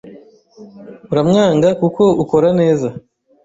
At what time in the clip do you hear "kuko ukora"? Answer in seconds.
1.81-2.49